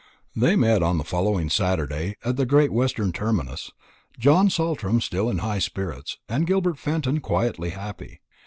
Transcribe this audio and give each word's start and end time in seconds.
They 0.35 0.55
met 0.55 0.81
on 0.81 0.97
the 0.97 1.03
following 1.03 1.47
Saturday 1.51 2.15
at 2.25 2.35
the 2.35 2.47
Great 2.47 2.73
Western 2.73 3.11
terminus, 3.11 3.69
John 4.17 4.49
Saltram 4.49 4.99
still 4.99 5.29
in 5.29 5.37
high 5.45 5.59
spirits, 5.59 6.17
and 6.27 6.47
Gilbert 6.47 6.79
Fenton 6.79 7.19
quietly 7.19 7.69
happy. 7.69 8.19